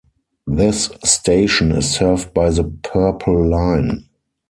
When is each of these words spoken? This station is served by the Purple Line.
This 0.47 0.89
station 1.03 1.71
is 1.73 1.91
served 1.93 2.33
by 2.33 2.49
the 2.49 2.63
Purple 2.63 3.47
Line. 3.47 4.05